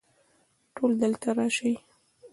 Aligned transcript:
ټول 0.75 0.91
دلته 1.01 1.27
راشئ 1.37 1.73